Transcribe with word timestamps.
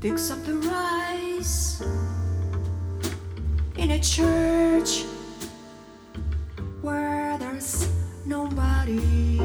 picks 0.00 0.30
up 0.30 0.40
the 0.44 0.54
rice 0.54 1.80
in 3.76 3.90
a 3.90 3.98
church 3.98 5.02
where 6.82 7.36
there's 7.38 7.88
nobody 8.24 9.40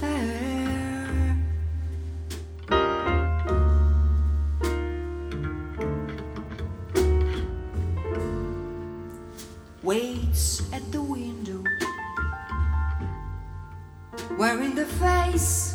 there. 0.00 1.36
Waits 9.82 10.72
at 10.72 10.90
the 10.92 11.02
window, 11.02 11.62
wearing 14.38 14.74
the 14.74 14.86
face 14.86 15.74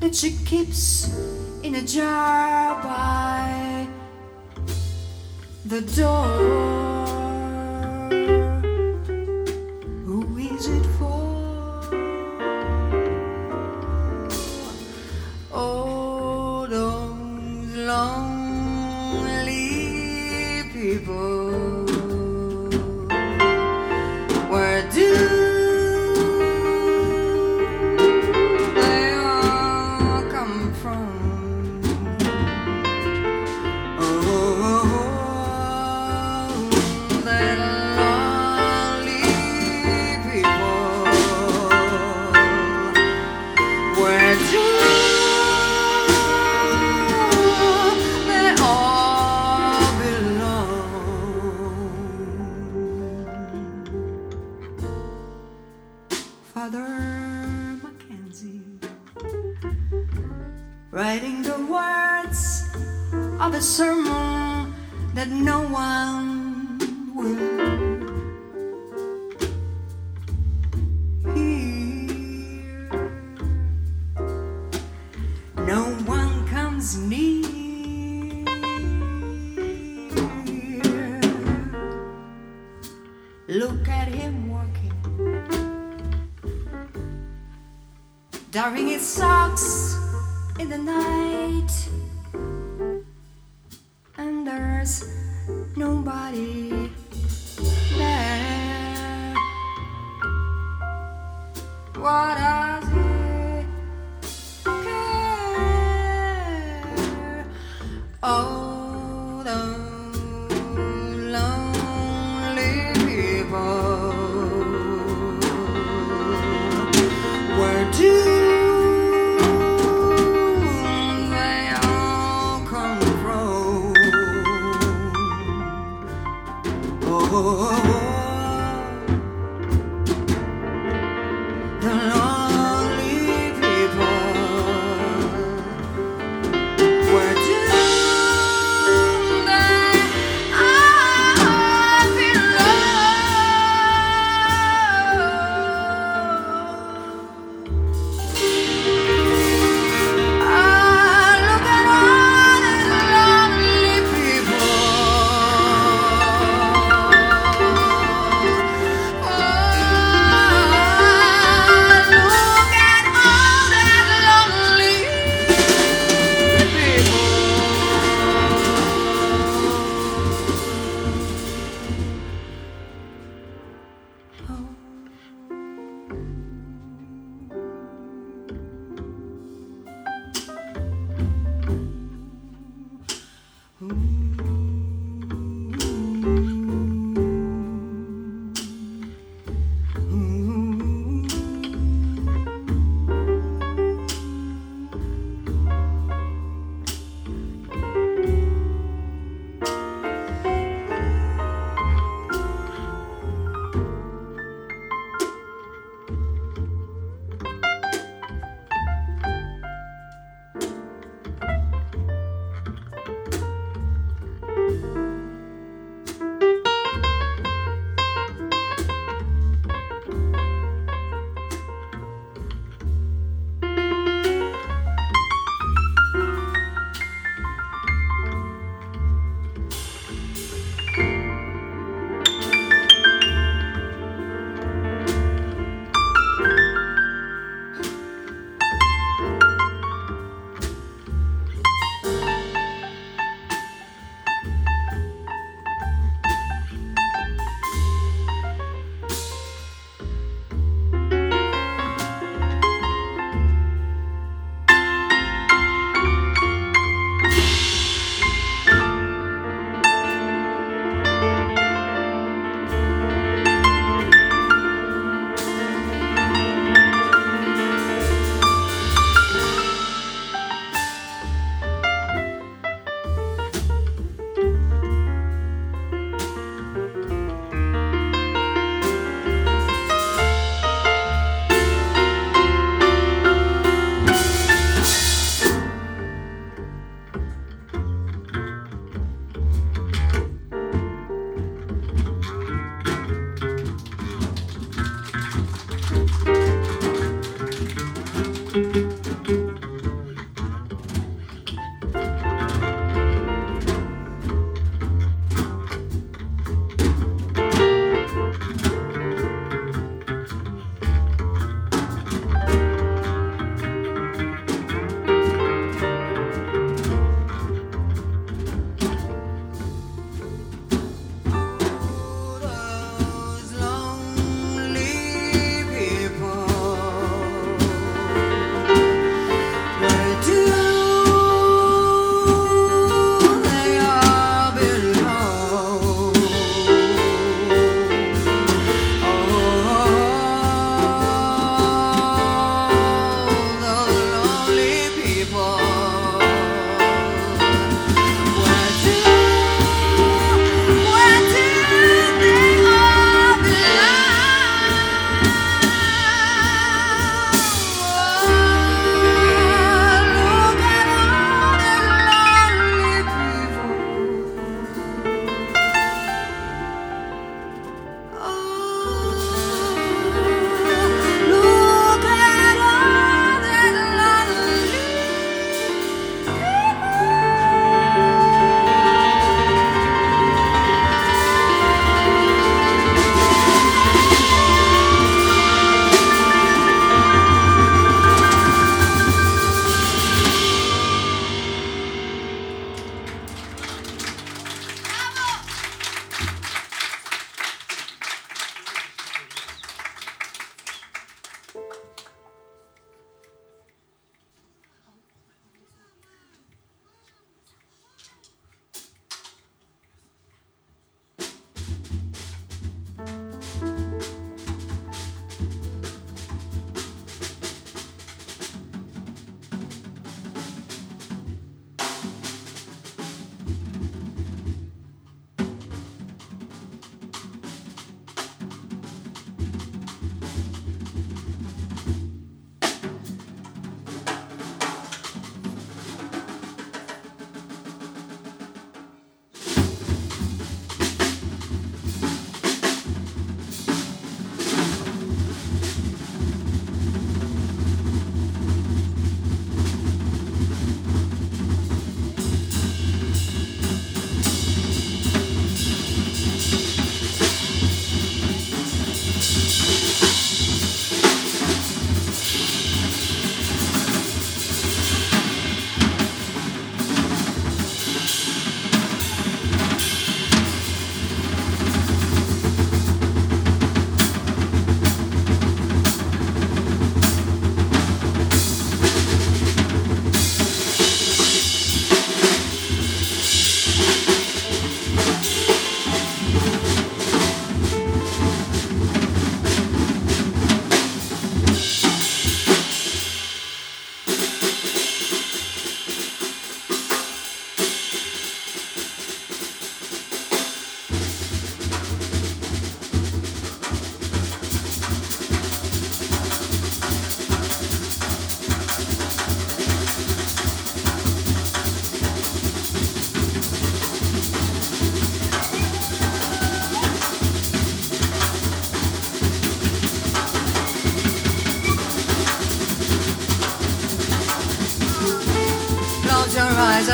that 0.00 0.14
she 0.14 0.32
keeps 0.44 1.19
in 1.70 1.76
a 1.76 1.86
jar 1.86 2.82
by 2.82 3.86
the 5.66 5.80
door. 5.94 6.79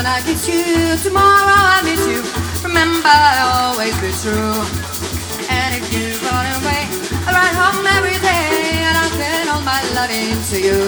I 0.07 0.21
kiss 0.23 0.47
you. 0.47 0.95
Tomorrow 1.03 1.59
I 1.75 1.83
miss 1.83 1.99
you. 2.07 2.23
Remember, 2.63 3.11
I'll 3.11 3.75
always 3.75 3.93
be 3.99 4.09
true. 4.23 4.55
And 5.51 5.75
if 5.75 5.83
you 5.91 6.15
run 6.23 6.47
away, 6.63 6.87
I'll 7.27 7.35
ride 7.35 7.55
home 7.59 7.83
every 7.99 8.15
day 8.23 8.87
and 8.87 8.95
I'll 8.95 9.13
send 9.19 9.49
all 9.51 9.63
my 9.67 9.83
loving 9.99 10.39
to 10.51 10.57
you. 10.63 10.79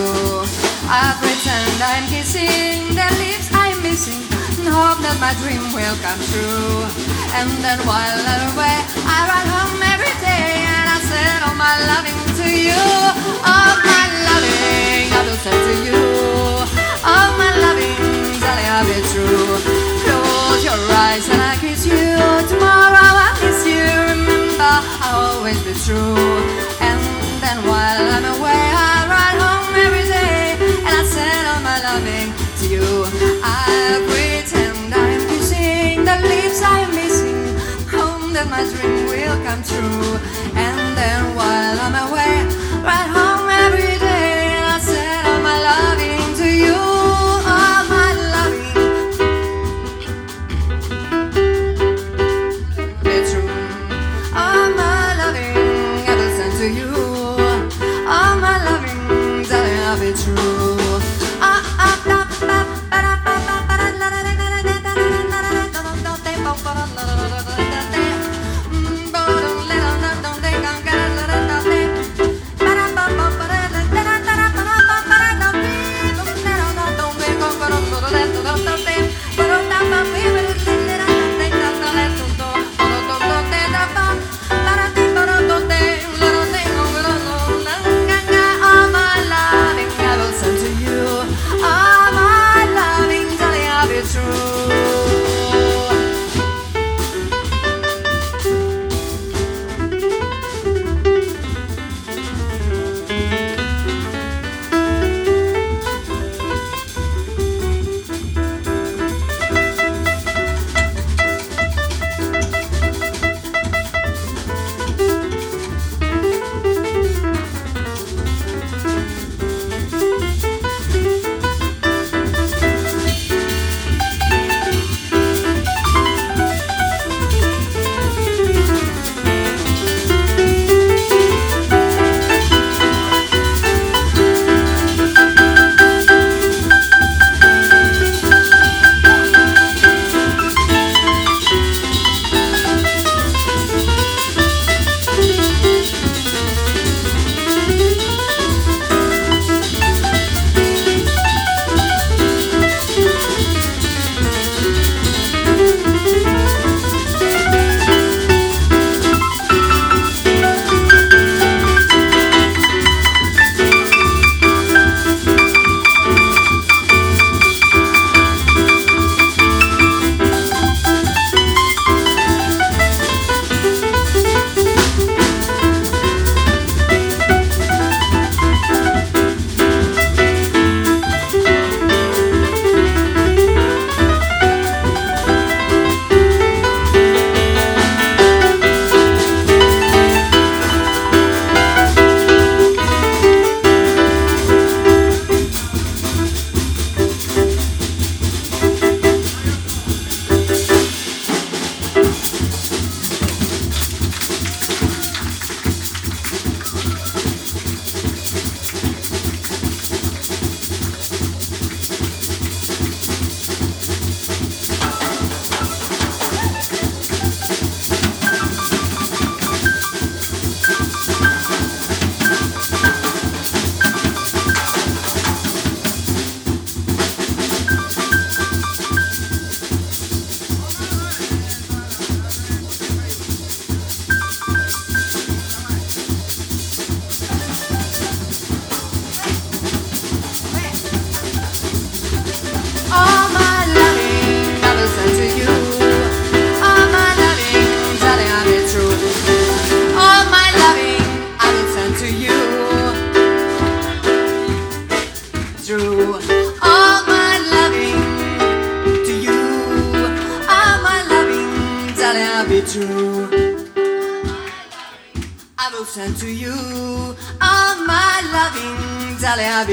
I 0.88 1.14
pretend 1.20 1.76
I'm 1.84 2.08
kissing 2.08 2.96
the 2.96 3.08
lips 3.20 3.52
I'm 3.52 3.78
missing 3.84 4.24
and 4.64 4.72
hope 4.72 5.04
that 5.04 5.18
my 5.20 5.36
dream 5.44 5.68
will 5.76 5.98
come 6.00 6.20
true. 6.32 6.88
And 7.36 7.50
then 7.60 7.80
while 7.84 8.20
I'm 8.24 8.56
away, 8.56 8.78
I 9.04 9.18
ride 9.28 9.50
home 9.52 9.84
every 9.84 10.16
day 10.24 10.64
and 10.64 10.86
I 10.96 10.98
send 11.04 11.40
all 11.44 11.58
my 11.60 11.76
loving 11.92 12.20
to 12.40 12.48
you. 12.48 12.84
All 13.44 13.76
my 13.84 14.06
loving 14.32 15.12
I 15.12 15.20
will 15.28 15.40
send 15.44 15.60
to 15.60 15.76
you. 15.88 16.02
All 17.04 17.30
my 17.40 17.52
loving, 17.64 17.96
I'll 18.66 18.86
be 18.86 19.00
true. 19.14 19.58
Close 20.04 20.64
your 20.64 20.80
eyes 21.04 21.28
and 21.30 21.42
I 21.42 21.56
kiss 21.60 21.86
you. 21.86 22.16
Tomorrow 22.52 23.12
I 23.28 23.30
miss 23.42 23.66
you. 23.66 23.86
Remember, 24.12 24.74
I'll 25.04 25.38
always 25.38 25.60
be 25.64 25.74
true. 25.86 26.18
And 26.82 27.00
then 27.44 27.58
while 27.70 28.02
I'm 28.16 28.26
away, 28.36 28.64
I 28.76 29.08
ride 29.16 29.40
home 29.40 29.74
every 29.86 30.06
day 30.08 30.58
and 30.88 30.96
I 31.02 31.04
send 31.04 31.44
all 31.52 31.62
my 31.62 31.78
loving 31.88 32.30
to 32.60 32.66
you. 32.68 32.88
I'll 33.44 34.02
pretend 34.10 34.94
I'm 34.94 35.22
kissing 35.30 36.04
the 36.04 36.18
lips 36.28 36.62
I'm 36.62 36.90
missing. 36.96 37.40
Home 37.96 38.34
that 38.34 38.48
my 38.50 38.64
dream 38.72 39.06
will 39.08 39.38
come 39.46 39.62
true. 39.64 40.20
And 40.56 40.98
then 40.98 41.36
while 41.36 41.78
I'm 41.86 41.96
away, 42.08 42.44
ride 42.84 43.10
home 43.16 43.29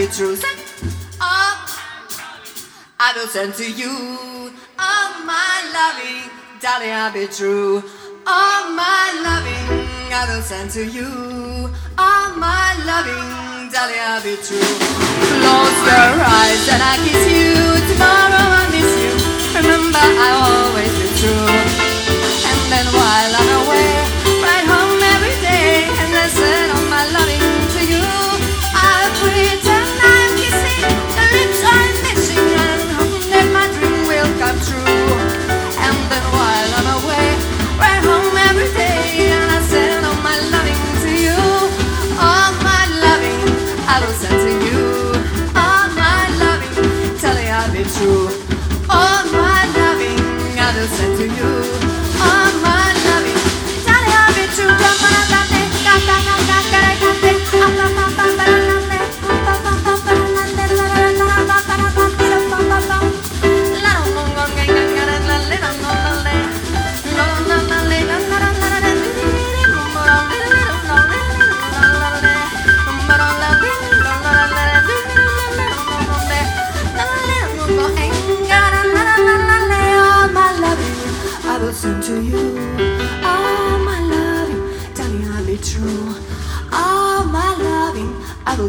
darling, 0.07 0.39
I'll. 1.21 1.67
Send 1.67 1.87
I 2.99 3.13
will 3.17 3.27
send 3.27 3.55
to 3.55 3.71
you 3.71 4.53
all 4.79 5.25
my 5.25 5.57
loving, 5.75 6.31
darling, 6.61 6.93
I'll 6.93 7.13
be 7.13 7.27
true. 7.27 7.83
All 8.27 8.71
my 8.71 9.07
loving, 9.27 9.67
I 10.13 10.27
will 10.31 10.43
send 10.43 10.71
to 10.73 10.85
you. 10.87 11.11
All 11.99 12.37
my 12.39 12.75
loving, 12.87 13.71
darling, 13.73 14.01
I'll 14.01 14.23
be 14.23 14.37
true. 14.47 14.73
Close 15.43 15.79
your 15.91 16.13
eyes 16.23 16.65
and 16.71 16.83
I 16.83 16.95
kiss 17.03 17.27
you. 17.27 17.55
Tomorrow 17.91 18.47
I 18.47 18.65
miss 18.71 18.91
you. 19.03 19.13
Remember, 19.59 19.99
I 19.99 20.31
always 20.47 20.95
be 21.03 21.09
true. 21.19 21.51
And 22.47 22.61
then 22.71 22.87
while 22.95 23.33
I'm 23.35 23.51
away, 23.67 24.16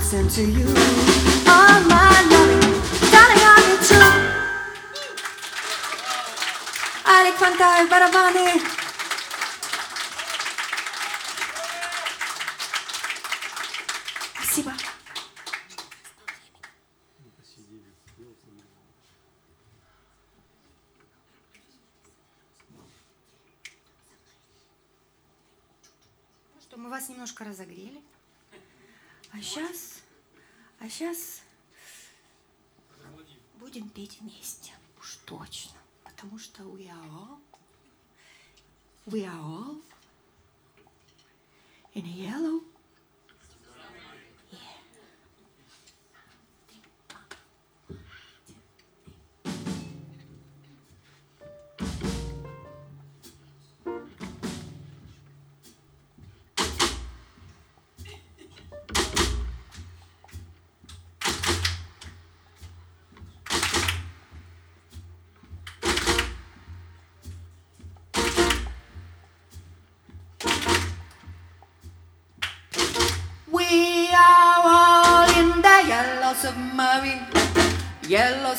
send 0.07 0.31
to 0.31 0.41
you. 0.41 0.65
All 1.53 1.81
my 1.91 2.15
loving, 2.31 2.61
darling, 3.11 3.43
I'll 3.43 3.63
be 3.67 3.75
true. 3.87 4.13
Alec 7.03 7.35
Fantal, 7.35 7.89
барабаны. 7.89 8.61
Ну 26.55 26.61
что, 26.61 26.77
мы 26.77 26.89
вас 26.89 27.09
немножко 27.09 27.43
разогрели. 27.43 28.01
Сейчас 30.97 31.43
будем 33.59 33.87
петь 33.87 34.19
вместе. 34.19 34.73
Уж 34.99 35.17
точно. 35.27 35.77
Потому 36.03 36.39
что 36.39 36.63
we 36.63 36.87
are 36.87 37.11
all, 37.11 37.39
we 39.05 39.23
are 39.23 39.39
all 39.39 39.79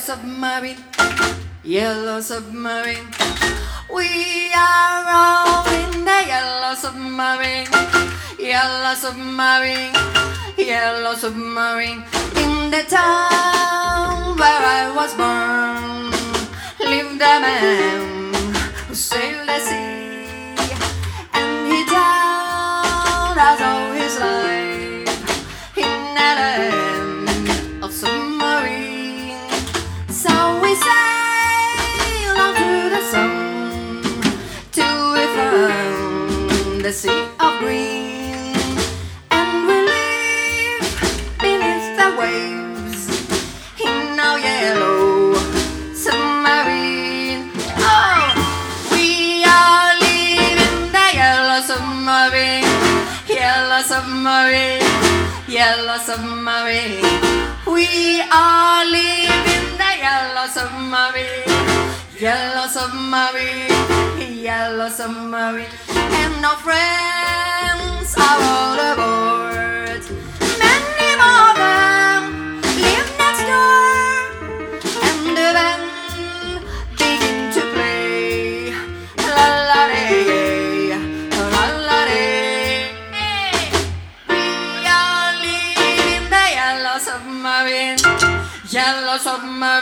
submarine, 0.09 0.83
yellow 1.63 2.19
submarine. 2.19 3.05
We 3.93 4.49
are 4.57 5.05
all 5.05 5.67
in 5.69 6.03
the 6.03 6.19
yellow 6.25 6.73
submarine, 6.73 7.67
yellow 8.39 8.95
submarine, 8.95 9.93
yellow 10.57 11.13
submarine. 11.13 12.01
In 12.41 12.71
the 12.71 12.83
town 12.89 14.35
where 14.35 14.63
I 14.79 14.89
was 14.97 15.13
born, 15.13 16.09
lived 16.89 17.21
a 17.21 17.35
man 17.45 18.33
who 18.87 18.95
sailed 18.95 19.47
the 19.47 19.59
sea, 19.59 20.57
and 21.37 21.71
he 21.71 21.85
died 21.85 23.37
as 23.37 23.61
all 23.61 23.93
his 23.93 24.19
life 24.19 24.58
submarine. 55.99 57.03
We 57.67 58.21
are 58.31 58.85
living 58.85 59.77
the 59.77 59.91
yellow 59.99 60.47
submarine, 60.47 61.43
yellow 62.19 62.67
submarine, 62.67 63.69
yellow 64.41 64.89
submarine, 64.89 65.67
and 65.89 66.45
our 66.45 66.57
friends 66.57 68.15
are 68.17 68.39
all 68.41 68.79
aboard. 68.93 69.48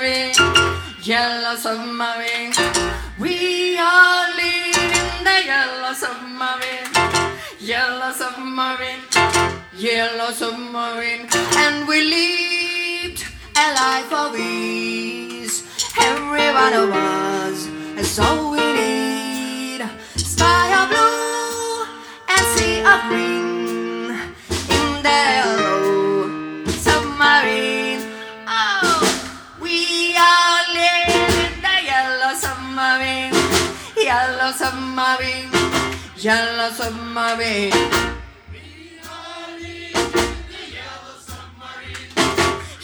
Submarine, 0.08 0.34
yellow 1.04 1.56
submarine. 1.56 2.54
We 3.20 3.78
are 3.78 4.28
living 4.36 4.91
in 5.02 5.24
the 5.24 5.38
yellow 5.46 5.93
submarine, 5.93 6.91
yellow 7.60 8.12
submarine, 8.12 9.04
yellow 9.76 10.32
submarine, 10.32 11.28
and 11.58 11.88
we 11.88 12.02
lived 12.04 13.26
a 13.56 13.74
life 13.74 14.13
of 14.13 14.36
ease. 14.39 15.63
Every 16.00 16.52
one 16.54 16.74
of 16.74 16.89
us 16.91 17.67
has 17.98 18.20
all 18.20 18.52
we 18.52 18.60
need. 18.60 19.82
Sky 20.15 20.84
of 20.84 20.89
blue 20.89 21.86
and 22.30 22.46
sea 22.56 22.80
of 22.82 23.02
green 23.10 24.12
in 24.70 25.04
the 25.04 25.46
Yalla 34.47 34.57
submarine, 34.57 35.51
yellow 36.15 36.69
submarine. 36.71 37.73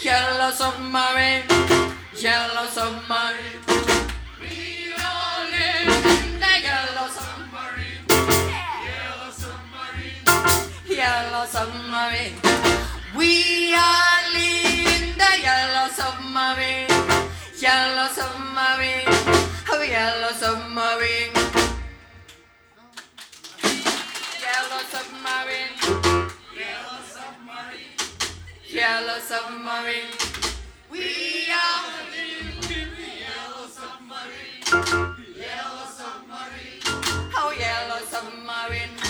Yellow 0.02 0.50
submarine, 0.50 1.44
yellow 2.20 2.66
submarine. 2.66 3.64
We 4.38 4.92
all 5.00 5.40
live 5.48 6.04
in 6.04 6.38
the 6.38 6.52
yellow 6.68 7.08
submarine. 7.16 8.04
Yellow 8.84 9.30
submarine, 9.32 10.26
yellow 10.86 11.46
submarine. 11.46 12.36
We 13.16 13.74
are 13.74 14.36
in 14.36 15.16
the 15.16 15.32
yellow 15.42 15.88
submarine. 15.88 16.92
Yellow 17.56 18.08
submarine, 18.08 19.08
yellow 19.88 20.32
submarine. 20.32 21.53
submarine. 25.44 26.30
Yellow 26.56 27.00
submarine. 27.04 27.94
Yellow 28.66 29.18
submarine. 29.18 30.10
We 30.90 31.48
are 31.52 31.84
living 32.10 32.60
the 32.62 33.10
yellow 33.20 33.66
submarine. 33.68 34.64
Yellow 35.36 35.86
submarine. 35.86 36.80
Oh, 37.36 37.54
yellow 37.58 38.00
submarine. 38.06 39.03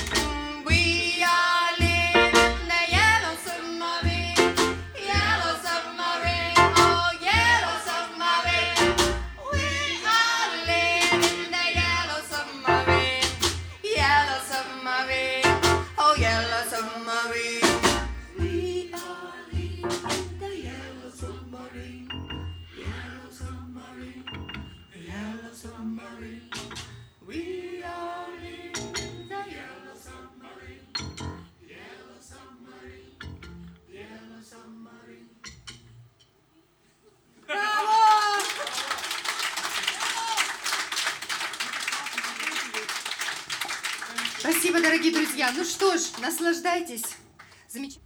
дорогие 44.95 45.13
друзья. 45.13 45.51
Ну 45.57 45.65
что 45.65 45.97
ж, 45.97 46.03
наслаждайтесь. 46.23 47.03
Замечательно. 47.69 48.04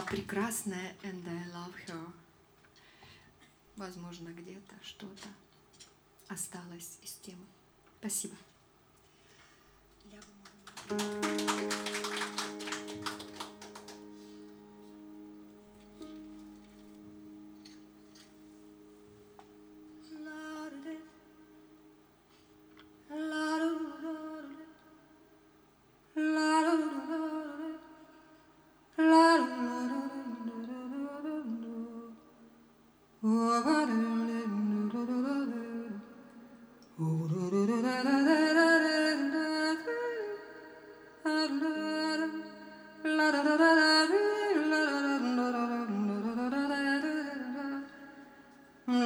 была 0.00 0.06
прекрасная, 0.06 0.94
and 1.02 1.22
I 1.26 1.52
love 1.52 1.74
her. 1.88 2.12
Возможно, 3.76 4.28
где-то 4.28 4.74
что-то 4.82 5.28
осталось 6.28 6.98
из 7.02 7.12
темы. 7.14 7.44
Спасибо. 7.98 8.36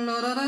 no, 0.04 0.20
no, 0.20 0.34
no. 0.34 0.43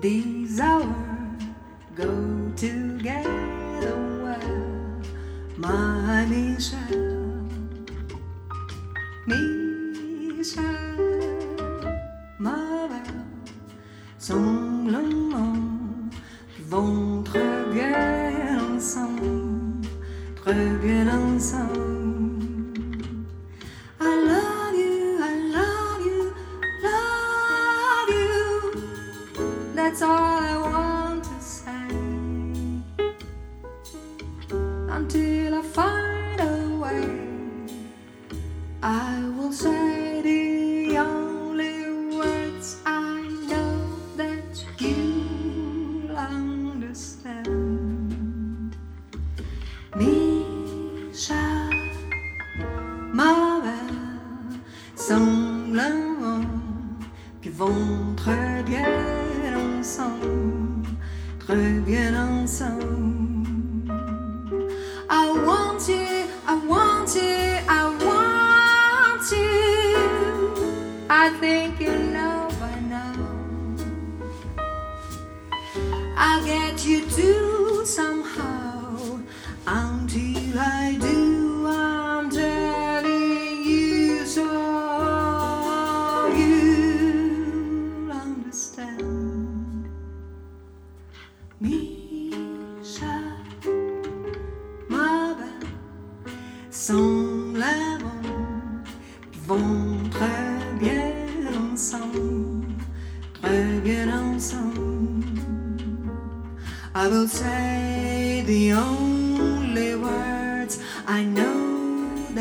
de 0.00 0.27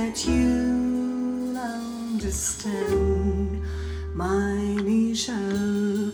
that 0.08 0.26
you'll 0.26 1.58
understand. 1.58 3.62
My 4.16 4.56
Michelle. 4.82 6.14